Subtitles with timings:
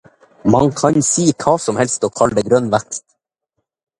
[0.53, 3.05] Man kan si hva som helst og kalle det grønn vekst.